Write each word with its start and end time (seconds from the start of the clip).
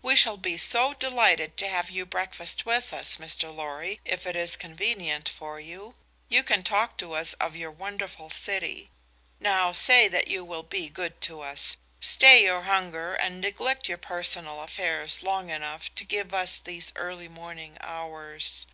We 0.00 0.14
shall 0.14 0.36
be 0.36 0.56
so 0.58 0.94
delighted 0.94 1.56
to 1.56 1.66
have 1.66 1.90
you 1.90 2.06
breakfast 2.06 2.64
with 2.64 2.92
us, 2.92 3.16
Mr. 3.16 3.52
Lorry, 3.52 3.98
if 4.04 4.28
it 4.28 4.36
is 4.36 4.54
convenient 4.54 5.28
for 5.28 5.58
you. 5.58 5.96
You 6.28 6.44
can 6.44 6.62
talk 6.62 6.96
to 6.98 7.14
us 7.14 7.34
of 7.40 7.56
your 7.56 7.72
wonderful 7.72 8.30
city. 8.30 8.90
Now, 9.40 9.72
say 9.72 10.06
that 10.06 10.28
you 10.28 10.44
will 10.44 10.62
be 10.62 10.88
good 10.88 11.20
to 11.22 11.40
us; 11.40 11.78
stay 12.00 12.44
your 12.44 12.62
hunger 12.62 13.16
and 13.16 13.40
neglect 13.40 13.88
your 13.88 13.98
personal 13.98 14.62
affairs 14.62 15.20
long 15.20 15.50
enough 15.50 15.92
to 15.96 16.04
give 16.04 16.32
us 16.32 16.58
these 16.60 16.92
early 16.94 17.26
morning 17.26 17.76
hours. 17.80 18.68